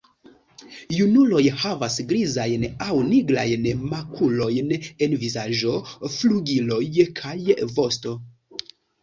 Junuloj 0.99 1.41
havas 1.63 1.97
grizajn 2.11 2.65
aŭ 2.85 2.95
nigrajn 3.09 3.67
makulojn 3.91 4.73
en 4.79 5.15
vizaĝo, 5.27 5.75
flugiloj 6.17 6.81
kaj 7.23 7.37
vosto. 7.79 8.17